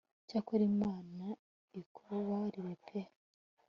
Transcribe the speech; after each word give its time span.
cyakora 0.27 0.63
imana 0.73 1.25
ikubabarire 1.81 2.73
pe 2.85 2.99